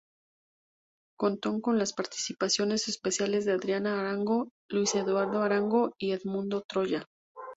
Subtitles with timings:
[1.15, 7.05] Contó con las participaciones especiales de Adriana Arango, Luis Eduardo Arango y Edmundo Troya.